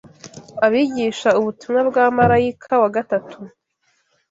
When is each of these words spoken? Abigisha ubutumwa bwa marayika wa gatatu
Abigisha 0.65 1.29
ubutumwa 1.39 1.79
bwa 1.89 2.05
marayika 2.17 2.73
wa 2.81 2.89
gatatu 2.95 3.37